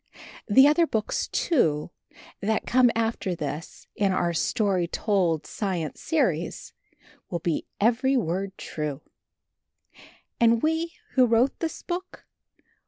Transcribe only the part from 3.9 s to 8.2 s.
in our Story Told Science Series will be every